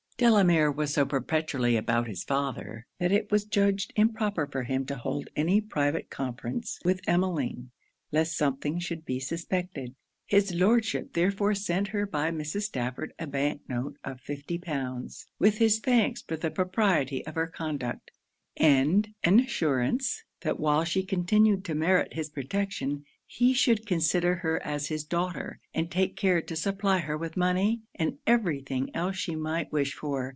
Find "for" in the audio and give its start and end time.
4.45-4.61, 16.21-16.37, 29.93-30.29